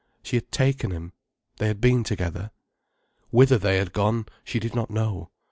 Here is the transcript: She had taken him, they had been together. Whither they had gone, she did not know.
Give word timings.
She 0.23 0.35
had 0.37 0.51
taken 0.51 0.89
him, 0.89 1.13
they 1.57 1.67
had 1.67 1.79
been 1.79 2.03
together. 2.03 2.49
Whither 3.29 3.59
they 3.59 3.77
had 3.77 3.93
gone, 3.93 4.25
she 4.43 4.57
did 4.59 4.73
not 4.73 4.89
know. 4.89 5.29